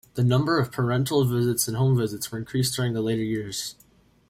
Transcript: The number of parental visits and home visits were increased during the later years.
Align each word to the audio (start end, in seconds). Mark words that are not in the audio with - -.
The 0.15 0.23
number 0.23 0.57
of 0.59 0.71
parental 0.71 1.25
visits 1.25 1.67
and 1.67 1.77
home 1.77 1.95
visits 1.95 2.31
were 2.31 2.39
increased 2.39 2.75
during 2.75 2.93
the 2.93 3.03
later 3.03 3.21
years. 3.21 3.75